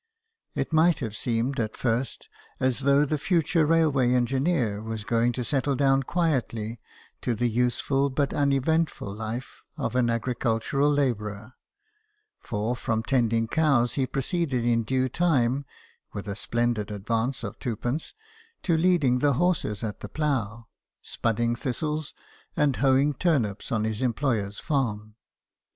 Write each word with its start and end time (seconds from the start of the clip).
It 0.55 0.73
might 0.73 0.97
have 0.97 1.15
seemed 1.15 1.59
at 1.59 1.77
first 1.77 2.27
as 2.59 2.79
though 2.79 3.05
the 3.05 3.19
future 3.19 3.67
railway 3.67 4.13
engineer 4.13 4.81
was 4.81 5.03
going 5.03 5.31
to 5.33 5.43
settle 5.43 5.75
down 5.75 6.01
quietly 6.01 6.79
to 7.21 7.35
the 7.35 7.47
useful 7.47 8.09
but 8.09 8.33
unevent 8.33 8.89
ful 8.89 9.13
life 9.13 9.61
of 9.77 9.95
an 9.95 10.09
agricultural 10.09 10.89
labourer; 10.89 11.53
for 12.39 12.75
from 12.75 13.03
tend 13.03 13.31
ing 13.31 13.47
cows 13.47 13.93
he 13.93 14.07
proceeded 14.07 14.65
in 14.65 14.81
due 14.81 15.07
time 15.07 15.65
(with 16.13 16.27
a 16.27 16.35
splen 16.35 16.73
did 16.73 16.89
advance 16.89 17.43
of 17.43 17.59
twopence) 17.59 18.15
to 18.63 18.75
leading 18.75 19.19
the 19.19 19.33
horses 19.33 19.83
at 19.83 19.99
the 19.99 20.09
plough, 20.09 20.65
spudding 21.03 21.55
thistles, 21.55 22.15
and 22.57 22.77
hoeing 22.77 23.13
turnips 23.13 23.71
on 23.71 23.83
his 23.83 24.01
employer's 24.01 24.57
farm. 24.59 25.13